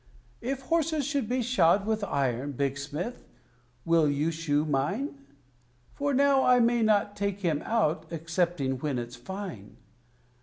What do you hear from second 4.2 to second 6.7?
shoe mine? For now I